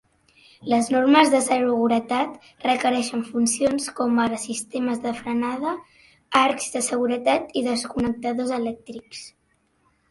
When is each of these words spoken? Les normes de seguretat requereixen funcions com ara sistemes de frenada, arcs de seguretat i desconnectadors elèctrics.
Les 0.71 0.87
normes 0.93 1.33
de 1.33 1.41
seguretat 1.47 2.47
requereixen 2.63 3.21
funcions 3.27 3.87
com 4.01 4.17
ara 4.25 4.41
sistemes 4.47 5.05
de 5.05 5.13
frenada, 5.21 5.75
arcs 6.43 6.75
de 6.79 6.83
seguretat 6.91 7.57
i 7.63 7.67
desconnectadors 7.71 8.59
elèctrics. 8.61 9.25